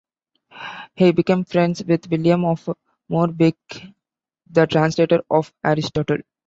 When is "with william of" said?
1.85-2.67